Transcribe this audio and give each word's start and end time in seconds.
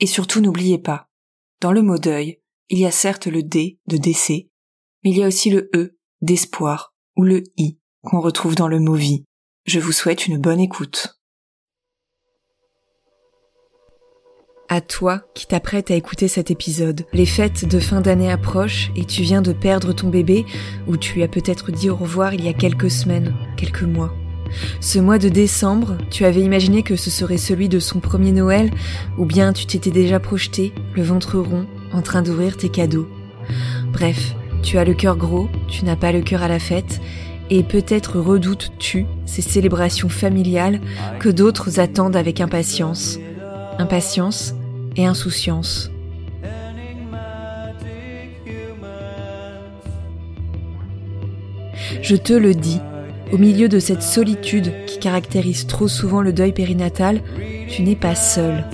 Et 0.00 0.06
surtout 0.06 0.40
n'oubliez 0.40 0.78
pas, 0.78 1.08
dans 1.60 1.72
le 1.72 1.82
mot 1.82 1.98
deuil, 1.98 2.40
il 2.70 2.78
y 2.78 2.86
a 2.86 2.90
certes 2.90 3.26
le 3.26 3.42
D 3.42 3.78
de 3.86 3.98
décès, 3.98 4.48
mais 5.04 5.10
il 5.10 5.18
y 5.18 5.22
a 5.22 5.26
aussi 5.26 5.50
le 5.50 5.70
E 5.74 5.98
d'espoir 6.22 6.94
ou 7.16 7.22
le 7.22 7.42
I 7.56 7.78
qu'on 8.02 8.20
retrouve 8.20 8.54
dans 8.54 8.68
le 8.68 8.80
mot 8.80 8.94
vie. 8.94 9.24
Je 9.66 9.78
vous 9.78 9.92
souhaite 9.92 10.26
une 10.26 10.38
bonne 10.38 10.60
écoute. 10.60 11.20
À 14.70 14.80
toi 14.80 15.22
qui 15.34 15.46
t'apprêtes 15.46 15.90
à 15.90 15.96
écouter 15.96 16.28
cet 16.28 16.50
épisode, 16.50 17.04
les 17.12 17.26
fêtes 17.26 17.66
de 17.66 17.80
fin 17.80 18.00
d'année 18.00 18.30
approchent 18.30 18.90
et 18.94 19.04
tu 19.04 19.22
viens 19.22 19.42
de 19.42 19.52
perdre 19.52 19.92
ton 19.92 20.08
bébé 20.08 20.46
ou 20.86 20.96
tu 20.96 21.14
lui 21.14 21.24
as 21.24 21.28
peut-être 21.28 21.72
dit 21.72 21.90
au 21.90 21.96
revoir 21.96 22.34
il 22.34 22.44
y 22.44 22.48
a 22.48 22.54
quelques 22.54 22.90
semaines, 22.90 23.34
quelques 23.56 23.82
mois. 23.82 24.14
Ce 24.80 24.98
mois 24.98 25.18
de 25.18 25.28
décembre, 25.28 25.96
tu 26.10 26.24
avais 26.24 26.40
imaginé 26.40 26.82
que 26.82 26.96
ce 26.96 27.10
serait 27.10 27.38
celui 27.38 27.68
de 27.68 27.78
son 27.78 28.00
premier 28.00 28.32
Noël, 28.32 28.70
ou 29.18 29.24
bien 29.24 29.52
tu 29.52 29.66
t'étais 29.66 29.90
déjà 29.90 30.20
projeté, 30.20 30.72
le 30.94 31.02
ventre 31.02 31.38
rond, 31.38 31.66
en 31.92 32.02
train 32.02 32.22
d'ouvrir 32.22 32.56
tes 32.56 32.68
cadeaux. 32.68 33.08
Bref, 33.92 34.34
tu 34.62 34.78
as 34.78 34.84
le 34.84 34.94
cœur 34.94 35.16
gros, 35.16 35.48
tu 35.68 35.84
n'as 35.84 35.96
pas 35.96 36.12
le 36.12 36.20
cœur 36.20 36.42
à 36.42 36.48
la 36.48 36.58
fête, 36.58 37.00
et 37.50 37.62
peut-être 37.62 38.20
redoutes-tu 38.20 39.06
ces 39.26 39.42
célébrations 39.42 40.08
familiales 40.08 40.80
que 41.18 41.28
d'autres 41.28 41.80
attendent 41.80 42.16
avec 42.16 42.40
impatience. 42.40 43.18
Impatience 43.78 44.54
et 44.96 45.06
insouciance. 45.06 45.90
Je 52.02 52.16
te 52.16 52.32
le 52.32 52.54
dis, 52.54 52.80
au 53.32 53.38
milieu 53.38 53.68
de 53.68 53.78
cette 53.78 54.02
solitude 54.02 54.72
qui 54.86 54.98
caractérise 54.98 55.66
trop 55.66 55.88
souvent 55.88 56.20
le 56.20 56.32
deuil 56.32 56.52
périnatal, 56.52 57.20
tu 57.68 57.82
n'es 57.82 57.96
pas 57.96 58.14
seul. 58.14 58.64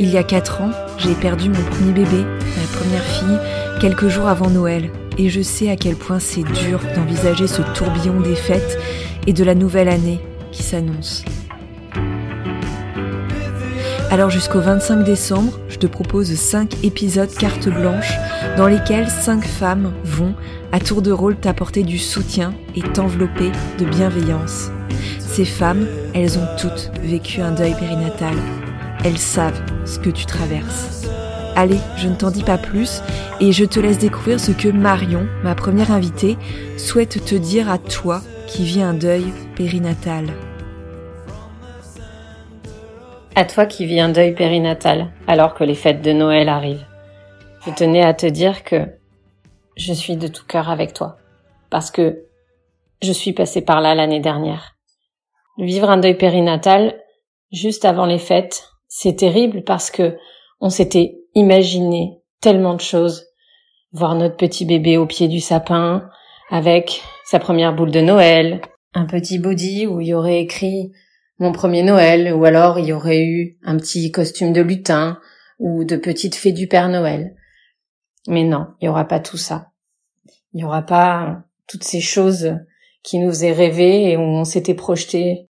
Il 0.00 0.10
y 0.10 0.16
a 0.16 0.22
quatre 0.22 0.62
ans, 0.62 0.70
j'ai 0.98 1.14
perdu 1.14 1.48
mon 1.48 1.62
premier 1.62 1.92
bébé, 1.92 2.22
ma 2.22 2.78
première 2.78 3.04
fille, 3.04 3.80
quelques 3.80 4.08
jours 4.08 4.28
avant 4.28 4.50
Noël, 4.50 4.90
et 5.18 5.28
je 5.28 5.42
sais 5.42 5.70
à 5.70 5.76
quel 5.76 5.96
point 5.96 6.20
c'est 6.20 6.44
dur 6.44 6.80
d'envisager 6.94 7.46
ce 7.46 7.62
tourbillon 7.74 8.20
des 8.20 8.36
fêtes 8.36 8.78
et 9.26 9.32
de 9.32 9.44
la 9.44 9.54
nouvelle 9.54 9.88
année 9.88 10.20
qui 10.52 10.62
s'annonce. 10.62 11.24
Alors 14.10 14.30
jusqu'au 14.30 14.60
25 14.60 15.04
décembre, 15.04 15.60
je 15.68 15.76
te 15.76 15.86
propose 15.86 16.34
5 16.34 16.82
épisodes 16.82 17.30
carte 17.30 17.68
blanche 17.68 18.14
dans 18.56 18.66
lesquels 18.66 19.08
5 19.10 19.44
femmes 19.44 19.92
vont, 20.02 20.34
à 20.72 20.80
tour 20.80 21.02
de 21.02 21.12
rôle, 21.12 21.36
t'apporter 21.36 21.82
du 21.82 21.98
soutien 21.98 22.54
et 22.74 22.80
t'envelopper 22.80 23.52
de 23.78 23.84
bienveillance. 23.84 24.70
Ces 25.18 25.44
femmes, 25.44 25.86
elles 26.14 26.38
ont 26.38 26.48
toutes 26.58 26.90
vécu 27.02 27.42
un 27.42 27.50
deuil 27.50 27.74
périnatal. 27.74 28.34
Elles 29.04 29.18
savent 29.18 29.60
ce 29.84 29.98
que 29.98 30.10
tu 30.10 30.24
traverses. 30.24 31.06
Allez, 31.54 31.78
je 31.98 32.08
ne 32.08 32.14
t'en 32.14 32.30
dis 32.30 32.44
pas 32.44 32.58
plus 32.58 33.02
et 33.40 33.52
je 33.52 33.66
te 33.66 33.78
laisse 33.78 33.98
découvrir 33.98 34.40
ce 34.40 34.52
que 34.52 34.68
Marion, 34.68 35.26
ma 35.44 35.54
première 35.54 35.92
invitée, 35.92 36.38
souhaite 36.78 37.24
te 37.26 37.34
dire 37.34 37.70
à 37.70 37.76
toi 37.76 38.22
qui 38.46 38.64
vis 38.64 38.82
un 38.82 38.94
deuil 38.94 39.26
périnatal. 39.54 40.24
À 43.38 43.44
toi 43.44 43.66
qui 43.66 43.86
vis 43.86 44.00
un 44.00 44.08
deuil 44.08 44.34
périnatal 44.34 45.12
alors 45.28 45.54
que 45.54 45.62
les 45.62 45.76
fêtes 45.76 46.02
de 46.02 46.10
Noël 46.10 46.48
arrivent. 46.48 46.84
Je 47.64 47.70
tenais 47.70 48.02
à 48.02 48.12
te 48.12 48.26
dire 48.26 48.64
que 48.64 48.88
je 49.76 49.92
suis 49.92 50.16
de 50.16 50.26
tout 50.26 50.44
cœur 50.44 50.68
avec 50.68 50.92
toi. 50.92 51.18
Parce 51.70 51.92
que 51.92 52.24
je 53.00 53.12
suis 53.12 53.32
passée 53.32 53.62
par 53.62 53.80
là 53.80 53.94
l'année 53.94 54.18
dernière. 54.18 54.74
Vivre 55.56 55.88
un 55.88 55.98
deuil 55.98 56.16
périnatal 56.16 57.00
juste 57.52 57.84
avant 57.84 58.06
les 58.06 58.18
fêtes, 58.18 58.70
c'est 58.88 59.14
terrible 59.14 59.62
parce 59.62 59.92
que 59.92 60.16
on 60.60 60.68
s'était 60.68 61.20
imaginé 61.36 62.18
tellement 62.40 62.74
de 62.74 62.80
choses. 62.80 63.24
Voir 63.92 64.16
notre 64.16 64.36
petit 64.36 64.64
bébé 64.64 64.96
au 64.96 65.06
pied 65.06 65.28
du 65.28 65.38
sapin, 65.38 66.10
avec 66.50 67.02
sa 67.24 67.38
première 67.38 67.72
boule 67.72 67.92
de 67.92 68.00
Noël, 68.00 68.62
un 68.94 69.06
petit 69.06 69.38
body 69.38 69.86
où 69.86 70.00
il 70.00 70.08
y 70.08 70.14
aurait 70.14 70.40
écrit 70.40 70.90
mon 71.38 71.52
premier 71.52 71.82
Noël, 71.82 72.32
ou 72.34 72.44
alors 72.44 72.78
il 72.78 72.86
y 72.86 72.92
aurait 72.92 73.24
eu 73.24 73.58
un 73.62 73.76
petit 73.76 74.10
costume 74.10 74.52
de 74.52 74.60
lutin, 74.60 75.20
ou 75.58 75.84
de 75.84 75.96
petite 75.96 76.34
fée 76.34 76.52
du 76.52 76.68
Père 76.68 76.88
Noël. 76.88 77.34
Mais 78.26 78.44
non, 78.44 78.68
il 78.80 78.84
n'y 78.84 78.88
aura 78.88 79.06
pas 79.06 79.20
tout 79.20 79.36
ça. 79.36 79.72
Il 80.52 80.58
n'y 80.58 80.64
aura 80.64 80.82
pas 80.82 81.44
toutes 81.66 81.84
ces 81.84 82.00
choses 82.00 82.56
qui 83.02 83.18
nous 83.18 83.30
faisaient 83.30 83.52
rêver 83.52 84.10
et 84.10 84.16
où 84.16 84.20
on 84.20 84.44
s'était 84.44 84.74
projeté. 84.74 85.48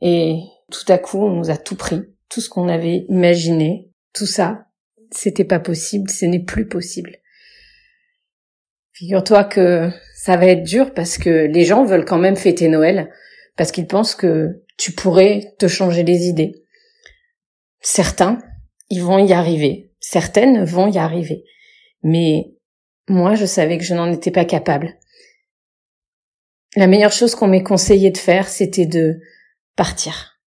Et 0.00 0.40
tout 0.70 0.90
à 0.90 0.98
coup, 0.98 1.18
on 1.18 1.30
nous 1.30 1.50
a 1.50 1.56
tout 1.56 1.76
pris. 1.76 2.02
Tout 2.28 2.40
ce 2.40 2.48
qu'on 2.48 2.68
avait 2.68 3.06
imaginé, 3.08 3.90
tout 4.12 4.26
ça, 4.26 4.66
c'était 5.10 5.44
pas 5.44 5.60
possible, 5.60 6.10
ce 6.10 6.26
n'est 6.26 6.44
plus 6.44 6.68
possible. 6.68 7.16
Figure-toi 8.92 9.44
que 9.44 9.90
ça 10.14 10.36
va 10.36 10.46
être 10.46 10.62
dur 10.62 10.94
parce 10.94 11.18
que 11.18 11.46
les 11.46 11.64
gens 11.64 11.84
veulent 11.84 12.04
quand 12.04 12.18
même 12.18 12.36
fêter 12.36 12.68
Noël 12.68 13.10
parce 13.56 13.72
qu'ils 13.72 13.86
pensent 13.86 14.14
que 14.14 14.62
tu 14.76 14.92
pourrais 14.92 15.54
te 15.58 15.68
changer 15.68 16.02
les 16.02 16.26
idées. 16.26 16.64
Certains, 17.80 18.38
ils 18.88 19.02
vont 19.02 19.18
y 19.18 19.32
arriver. 19.32 19.92
Certaines 20.00 20.64
vont 20.64 20.88
y 20.88 20.98
arriver. 20.98 21.44
Mais 22.02 22.54
moi, 23.08 23.34
je 23.34 23.46
savais 23.46 23.78
que 23.78 23.84
je 23.84 23.94
n'en 23.94 24.10
étais 24.10 24.30
pas 24.30 24.44
capable. 24.44 24.96
La 26.76 26.86
meilleure 26.86 27.12
chose 27.12 27.34
qu'on 27.34 27.48
m'ait 27.48 27.62
conseillé 27.62 28.10
de 28.10 28.18
faire, 28.18 28.48
c'était 28.48 28.86
de 28.86 29.20
partir. 29.76 30.40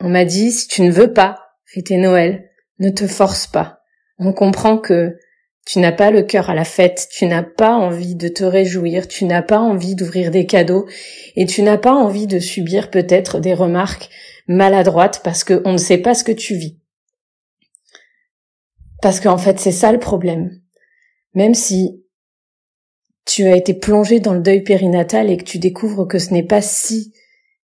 On 0.00 0.08
m'a 0.08 0.24
dit, 0.24 0.52
si 0.52 0.68
tu 0.68 0.82
ne 0.82 0.90
veux 0.90 1.12
pas 1.12 1.40
fêter 1.64 1.96
Noël, 1.96 2.50
ne 2.78 2.90
te 2.90 3.06
force 3.06 3.46
pas. 3.46 3.80
On 4.18 4.32
comprend 4.32 4.78
que 4.78 5.16
tu 5.66 5.80
n'as 5.80 5.92
pas 5.92 6.12
le 6.12 6.22
cœur 6.22 6.48
à 6.48 6.54
la 6.54 6.64
fête, 6.64 7.08
tu 7.10 7.26
n'as 7.26 7.42
pas 7.42 7.74
envie 7.74 8.14
de 8.14 8.28
te 8.28 8.44
réjouir, 8.44 9.08
tu 9.08 9.24
n'as 9.24 9.42
pas 9.42 9.58
envie 9.58 9.96
d'ouvrir 9.96 10.30
des 10.30 10.46
cadeaux 10.46 10.86
et 11.34 11.44
tu 11.44 11.62
n'as 11.62 11.76
pas 11.76 11.92
envie 11.92 12.28
de 12.28 12.38
subir 12.38 12.88
peut-être 12.88 13.40
des 13.40 13.52
remarques 13.52 14.08
maladroites 14.46 15.22
parce 15.24 15.42
qu'on 15.42 15.72
ne 15.72 15.76
sait 15.76 15.98
pas 15.98 16.14
ce 16.14 16.22
que 16.22 16.30
tu 16.30 16.54
vis. 16.54 16.78
Parce 19.02 19.18
qu'en 19.18 19.38
fait, 19.38 19.58
c'est 19.58 19.72
ça 19.72 19.90
le 19.90 19.98
problème. 19.98 20.52
Même 21.34 21.54
si 21.54 22.04
tu 23.24 23.44
as 23.46 23.56
été 23.56 23.74
plongé 23.74 24.20
dans 24.20 24.34
le 24.34 24.40
deuil 24.40 24.62
périnatal 24.62 25.30
et 25.30 25.36
que 25.36 25.44
tu 25.44 25.58
découvres 25.58 26.06
que 26.06 26.20
ce 26.20 26.32
n'est 26.32 26.46
pas 26.46 26.62
si, 26.62 27.12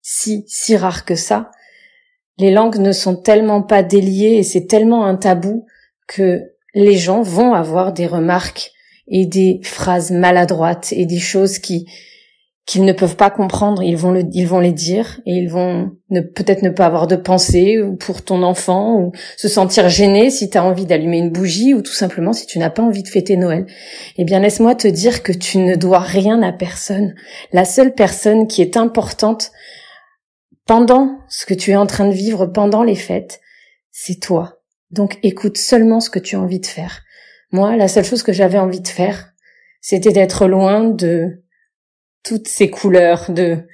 si, 0.01 0.43
si 0.45 0.75
rare 0.75 1.05
que 1.05 1.15
ça, 1.15 1.51
les 2.37 2.51
langues 2.51 2.79
ne 2.79 2.91
sont 2.91 3.15
tellement 3.15 3.63
pas 3.63 3.81
déliées 3.81 4.35
et 4.35 4.43
c'est 4.43 4.67
tellement 4.67 5.05
un 5.05 5.15
tabou 5.15 5.65
que 6.05 6.56
les 6.77 6.95
gens 6.95 7.21
vont 7.21 7.53
avoir 7.53 7.91
des 7.91 8.07
remarques 8.07 8.71
et 9.07 9.25
des 9.25 9.59
phrases 9.63 10.11
maladroites 10.11 10.93
et 10.93 11.05
des 11.05 11.19
choses 11.19 11.59
qui 11.59 11.87
qu'ils 12.67 12.83
ne 12.83 12.91
peuvent 12.91 13.15
pas 13.15 13.29
comprendre, 13.29 13.81
ils 13.81 13.95
vont 13.95 14.11
le, 14.11 14.23
ils 14.33 14.45
vont 14.45 14.59
les 14.59 14.73
dire 14.73 15.21
et 15.25 15.31
ils 15.31 15.49
vont 15.49 15.91
ne 16.09 16.19
peut-être 16.19 16.63
ne 16.63 16.69
pas 16.69 16.85
avoir 16.85 17.07
de 17.07 17.15
pensée 17.15 17.77
pour 17.97 18.21
ton 18.21 18.43
enfant 18.43 18.99
ou 18.99 19.13
se 19.37 19.47
sentir 19.47 19.87
gêné 19.87 20.29
si 20.29 20.49
tu 20.49 20.57
as 20.57 20.65
envie 20.65 20.85
d'allumer 20.85 21.19
une 21.19 21.29
bougie 21.29 21.73
ou 21.73 21.81
tout 21.81 21.93
simplement 21.93 22.33
si 22.33 22.45
tu 22.45 22.59
n'as 22.59 22.69
pas 22.69 22.83
envie 22.83 23.03
de 23.03 23.07
fêter 23.07 23.37
Noël. 23.37 23.65
Eh 24.17 24.25
bien, 24.25 24.41
laisse-moi 24.41 24.75
te 24.75 24.89
dire 24.89 25.23
que 25.23 25.31
tu 25.31 25.59
ne 25.59 25.75
dois 25.75 25.99
rien 25.99 26.43
à 26.43 26.51
personne. 26.51 27.15
La 27.53 27.63
seule 27.63 27.93
personne 27.93 28.47
qui 28.47 28.61
est 28.61 28.75
importante 28.75 29.51
pendant 30.65 31.19
ce 31.29 31.45
que 31.45 31.53
tu 31.53 31.71
es 31.71 31.77
en 31.77 31.87
train 31.87 32.09
de 32.09 32.13
vivre 32.13 32.47
pendant 32.47 32.83
les 32.83 32.95
fêtes, 32.95 33.39
c'est 33.91 34.19
toi. 34.19 34.56
Donc 34.91 35.19
écoute 35.23 35.57
seulement 35.57 35.99
ce 35.99 36.09
que 36.09 36.19
tu 36.19 36.35
as 36.35 36.39
envie 36.39 36.59
de 36.59 36.65
faire. 36.65 37.03
Moi, 37.51 37.75
la 37.75 37.87
seule 37.87 38.05
chose 38.05 38.23
que 38.23 38.33
j'avais 38.33 38.57
envie 38.57 38.81
de 38.81 38.87
faire, 38.87 39.33
c'était 39.81 40.11
d'être 40.11 40.47
loin 40.47 40.83
de 40.83 41.43
toutes 42.23 42.47
ces 42.47 42.69
couleurs, 42.69 43.31
de 43.31 43.65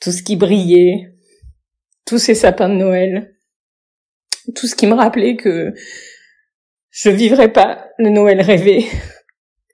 tout 0.00 0.12
ce 0.12 0.22
qui 0.22 0.36
brillait, 0.36 1.14
tous 2.06 2.18
ces 2.18 2.34
sapins 2.34 2.68
de 2.68 2.74
Noël, 2.74 3.36
tout 4.54 4.66
ce 4.66 4.74
qui 4.74 4.86
me 4.86 4.94
rappelait 4.94 5.36
que 5.36 5.74
je 6.90 7.10
vivrais 7.10 7.52
pas 7.52 7.88
le 7.98 8.10
Noël 8.10 8.40
rêvé. 8.40 8.86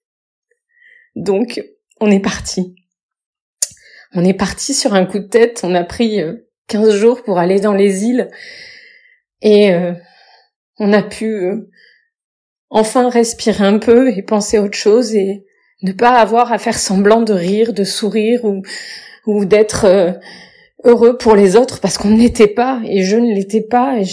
Donc, 1.16 1.62
on 2.00 2.10
est 2.10 2.20
parti. 2.20 2.74
On 4.12 4.24
est 4.24 4.34
parti 4.34 4.74
sur 4.74 4.94
un 4.94 5.04
coup 5.04 5.18
de 5.18 5.26
tête, 5.26 5.60
on 5.62 5.74
a 5.74 5.84
pris 5.84 6.20
15 6.68 6.88
euh, 6.88 6.96
jours 6.96 7.22
pour 7.22 7.38
aller 7.38 7.60
dans 7.60 7.74
les 7.74 8.04
îles 8.04 8.30
et 9.42 9.72
euh, 9.72 9.92
on 10.78 10.92
a 10.92 11.02
pu 11.02 11.26
euh, 11.26 11.70
enfin 12.70 13.08
respirer 13.08 13.64
un 13.64 13.78
peu 13.78 14.16
et 14.16 14.22
penser 14.22 14.58
autre 14.58 14.76
chose 14.76 15.14
et 15.14 15.44
ne 15.82 15.92
pas 15.92 16.18
avoir 16.18 16.52
à 16.52 16.58
faire 16.58 16.78
semblant 16.78 17.22
de 17.22 17.32
rire, 17.32 17.72
de 17.72 17.84
sourire 17.84 18.44
ou, 18.44 19.44
d'être 19.44 19.84
euh, 19.84 20.12
heureux 20.84 21.18
pour 21.18 21.36
les 21.36 21.56
autres 21.56 21.80
parce 21.80 21.98
qu'on 21.98 22.10
n'était 22.10 22.48
pas 22.48 22.80
et 22.84 23.02
je 23.02 23.16
ne 23.16 23.34
l'étais 23.34 23.60
pas 23.60 23.98
et 23.98 24.04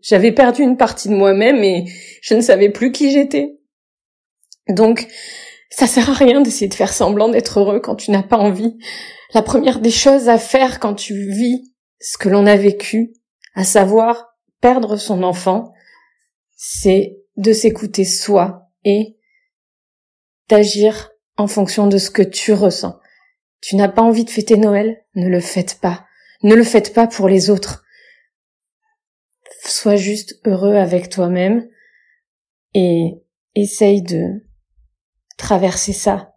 j'avais 0.00 0.32
perdu 0.32 0.62
une 0.62 0.76
partie 0.76 1.08
de 1.08 1.14
moi-même 1.14 1.62
et 1.62 1.84
je 2.22 2.34
ne 2.34 2.40
savais 2.40 2.70
plus 2.70 2.92
qui 2.92 3.10
j'étais. 3.10 3.58
Donc 4.68 5.06
ça 5.70 5.86
sert 5.86 6.10
à 6.10 6.14
rien 6.14 6.40
d'essayer 6.40 6.68
de 6.68 6.74
faire 6.74 6.92
semblant 6.92 7.28
d'être 7.28 7.60
heureux 7.60 7.80
quand 7.80 7.96
tu 7.96 8.10
n'as 8.10 8.22
pas 8.22 8.36
envie. 8.36 8.76
La 9.34 9.42
première 9.42 9.80
des 9.80 9.90
choses 9.90 10.28
à 10.28 10.38
faire 10.38 10.80
quand 10.80 10.94
tu 10.94 11.14
vis 11.30 11.72
ce 12.00 12.18
que 12.18 12.28
l'on 12.28 12.46
a 12.46 12.56
vécu, 12.56 13.14
à 13.54 13.64
savoir 13.64 14.34
perdre 14.60 14.96
son 14.96 15.22
enfant, 15.22 15.72
c'est 16.64 17.18
de 17.36 17.52
s'écouter 17.52 18.04
soi 18.04 18.70
et 18.84 19.18
d'agir 20.48 21.10
en 21.36 21.48
fonction 21.48 21.88
de 21.88 21.98
ce 21.98 22.08
que 22.08 22.22
tu 22.22 22.52
ressens. 22.52 23.00
Tu 23.60 23.74
n'as 23.74 23.88
pas 23.88 24.02
envie 24.02 24.24
de 24.24 24.30
fêter 24.30 24.56
Noël 24.56 25.04
Ne 25.16 25.28
le 25.28 25.40
faites 25.40 25.80
pas. 25.80 26.06
Ne 26.44 26.54
le 26.54 26.62
faites 26.62 26.94
pas 26.94 27.08
pour 27.08 27.28
les 27.28 27.50
autres. 27.50 27.84
Sois 29.64 29.96
juste 29.96 30.38
heureux 30.44 30.76
avec 30.76 31.08
toi-même 31.08 31.68
et 32.74 33.20
essaye 33.56 34.00
de 34.00 34.22
traverser 35.38 35.92
ça. 35.92 36.36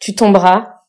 Tu 0.00 0.14
tomberas. 0.14 0.79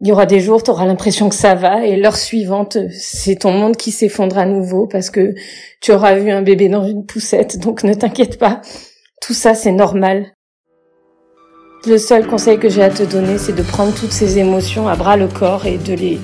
Il 0.00 0.06
y 0.06 0.12
aura 0.12 0.26
des 0.26 0.38
jours, 0.38 0.62
tu 0.62 0.70
auras 0.70 0.86
l'impression 0.86 1.28
que 1.28 1.34
ça 1.34 1.56
va 1.56 1.84
et 1.84 1.96
l'heure 1.96 2.16
suivante, 2.16 2.78
c'est 2.92 3.40
ton 3.40 3.50
monde 3.50 3.76
qui 3.76 3.90
s'effondre 3.90 4.38
à 4.38 4.46
nouveau 4.46 4.86
parce 4.86 5.10
que 5.10 5.34
tu 5.80 5.90
auras 5.90 6.14
vu 6.14 6.30
un 6.30 6.42
bébé 6.42 6.68
dans 6.68 6.86
une 6.86 7.04
poussette, 7.04 7.58
donc 7.58 7.82
ne 7.82 7.94
t'inquiète 7.94 8.38
pas. 8.38 8.60
Tout 9.20 9.34
ça, 9.34 9.54
c'est 9.54 9.72
normal. 9.72 10.26
Le 11.84 11.98
seul 11.98 12.28
conseil 12.28 12.58
que 12.58 12.68
j'ai 12.68 12.84
à 12.84 12.90
te 12.90 13.02
donner, 13.02 13.38
c'est 13.38 13.54
de 13.54 13.62
prendre 13.62 13.92
toutes 13.92 14.12
ces 14.12 14.38
émotions 14.38 14.86
à 14.86 14.94
bras 14.94 15.16
le 15.16 15.26
corps 15.26 15.66
et 15.66 15.78
de 15.78 15.94
les 15.94 16.20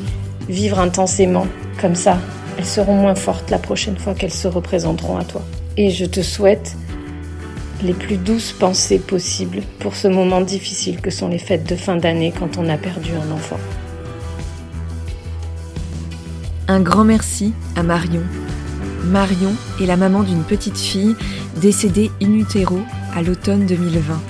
vivre 0.49 0.79
intensément. 0.79 1.47
Comme 1.81 1.97
ça, 1.97 2.19
elles 2.57 2.67
seront 2.67 2.95
moins 2.95 3.17
fortes 3.17 3.51
la 3.51 3.59
prochaine 3.59 3.97
fois 3.97 4.15
qu'elles 4.15 4.33
se 4.33 4.47
représenteront 4.47 5.17
à 5.17 5.25
toi. 5.25 5.43
Et 5.77 5.91
je 5.91 6.05
te 6.05 6.23
souhaite 6.23 6.77
les 7.83 7.95
plus 7.95 8.17
douces 8.17 8.53
pensées 8.53 8.99
possibles 8.99 9.63
pour 9.79 9.97
ce 9.97 10.09
moment 10.09 10.41
difficile 10.41 11.01
que 11.01 11.11
sont 11.11 11.29
les 11.29 11.39
fêtes 11.39 11.69
de 11.69 11.77
fin 11.77 11.97
d'année 11.97 12.33
quand 12.39 12.59
on 12.59 12.69
a 12.69 12.77
perdu 12.77 13.11
un 13.13 13.33
enfant. 13.33 13.59
Un 16.69 16.81
grand 16.81 17.05
merci 17.05 17.53
à 17.77 17.83
Marion. 17.83 18.23
Marion 19.05 19.53
est 19.81 19.87
la 19.87 19.97
maman 19.97 20.23
d'une 20.23 20.45
petite 20.45 20.79
fille 20.79 21.15
décédée 21.61 22.11
in 22.23 22.33
utero 22.33 22.81
à 23.15 23.23
l'automne 23.23 23.67
2020. 23.67 24.21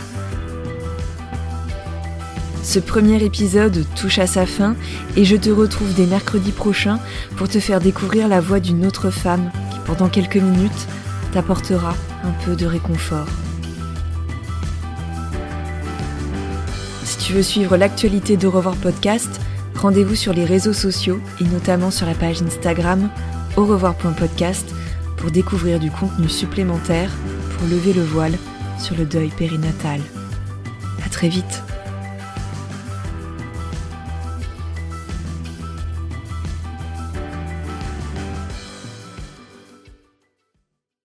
Ce 2.64 2.78
premier 2.80 3.22
épisode 3.22 3.84
touche 3.94 4.18
à 4.18 4.26
sa 4.26 4.46
fin 4.46 4.74
et 5.16 5.24
je 5.24 5.36
te 5.36 5.50
retrouve 5.50 5.94
dès 5.94 6.06
mercredi 6.06 6.50
prochain 6.50 6.98
pour 7.36 7.48
te 7.48 7.60
faire 7.60 7.78
découvrir 7.78 8.26
la 8.26 8.40
voix 8.40 8.58
d'une 8.58 8.84
autre 8.86 9.10
femme 9.10 9.50
qui 9.70 9.78
pendant 9.86 10.08
quelques 10.08 10.36
minutes 10.38 10.88
t'apportera 11.34 11.96
un 12.22 12.30
peu 12.44 12.54
de 12.54 12.64
réconfort. 12.64 13.26
Si 17.02 17.18
tu 17.18 17.32
veux 17.32 17.42
suivre 17.42 17.76
l'actualité 17.76 18.36
de 18.36 18.46
Revoir 18.46 18.76
Podcast, 18.76 19.40
rendez-vous 19.74 20.14
sur 20.14 20.32
les 20.32 20.44
réseaux 20.44 20.72
sociaux 20.72 21.18
et 21.40 21.44
notamment 21.44 21.90
sur 21.90 22.06
la 22.06 22.14
page 22.14 22.40
Instagram 22.40 23.10
au 23.56 23.64
revoir.podcast 23.64 24.64
pour 25.16 25.32
découvrir 25.32 25.80
du 25.80 25.90
contenu 25.90 26.28
supplémentaire 26.28 27.10
pour 27.58 27.66
lever 27.66 27.92
le 27.92 28.04
voile 28.04 28.34
sur 28.78 28.96
le 28.96 29.04
deuil 29.04 29.30
périnatal. 29.36 30.00
À 31.04 31.08
très 31.08 31.28
vite! 31.28 31.73